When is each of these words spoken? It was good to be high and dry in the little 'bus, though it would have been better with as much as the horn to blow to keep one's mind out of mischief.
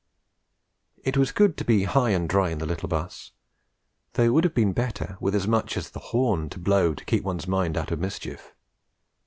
It 1.03 1.15
was 1.15 1.31
good 1.31 1.57
to 1.57 1.63
be 1.63 1.83
high 1.83 2.09
and 2.09 2.27
dry 2.27 2.49
in 2.49 2.57
the 2.57 2.65
little 2.65 2.89
'bus, 2.89 3.33
though 4.13 4.23
it 4.23 4.29
would 4.29 4.43
have 4.45 4.55
been 4.55 4.73
better 4.73 5.15
with 5.19 5.35
as 5.35 5.47
much 5.47 5.77
as 5.77 5.91
the 5.91 5.99
horn 6.09 6.49
to 6.49 6.57
blow 6.59 6.95
to 6.95 7.05
keep 7.05 7.23
one's 7.23 7.47
mind 7.47 7.77
out 7.77 7.91
of 7.91 7.99
mischief. 7.99 8.51